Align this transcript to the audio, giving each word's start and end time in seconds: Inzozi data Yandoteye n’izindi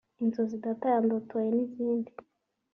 Inzozi 0.23 0.55
data 0.65 0.85
Yandoteye 0.93 1.49
n’izindi 1.55 2.11